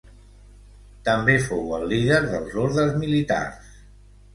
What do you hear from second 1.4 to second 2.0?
fou el